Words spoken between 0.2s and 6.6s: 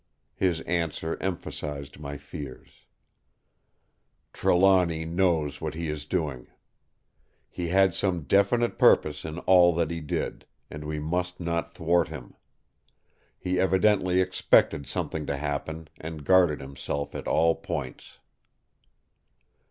His answer emphasized my fears: "Trelawny knows what he is doing.